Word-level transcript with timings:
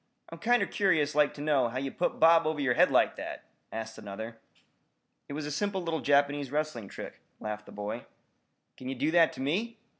I'm 0.31 0.39
kinder 0.39 0.65
curious 0.65 1.13
like 1.13 1.35
to 1.35 1.41
know 1.41 1.69
how 1.69 1.77
ye 1.77 1.89
put 1.91 2.19
Bob 2.19 2.47
over 2.47 2.59
yer 2.59 2.73
head 2.73 2.89
like 2.89 3.17
that!" 3.17 3.43
asked 3.71 3.99
another. 3.99 4.39
"It 5.29 5.33
was 5.33 5.45
a 5.45 5.51
simple 5.51 5.83
little 5.83 5.99
Japanese 6.01 6.51
wrestling 6.51 6.87
trick," 6.87 7.21
laughed 7.39 7.67
the 7.67 7.71
boy. 7.71 8.07
"Kin 8.77 8.89
ye 8.89 8.95
do 8.95 9.11
that 9.11 9.31
to 9.33 9.41
me?" 9.41 9.77